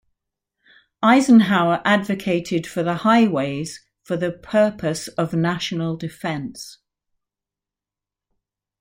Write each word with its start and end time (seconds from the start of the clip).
Eisenhower 1.03 1.79
advocated 1.85 2.65
for 2.65 2.81
the 2.81 2.95
highways 2.95 3.85
for 4.01 4.17
the 4.17 4.31
purpose 4.31 5.07
of 5.09 5.35
national 5.35 5.95
defense. 5.95 6.79